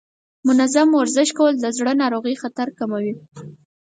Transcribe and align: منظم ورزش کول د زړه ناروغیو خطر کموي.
منظم 0.47 0.89
ورزش 0.99 1.29
کول 1.37 1.53
د 1.59 1.65
زړه 1.77 1.91
ناروغیو 2.01 2.41
خطر 2.43 2.67
کموي. 2.79 3.13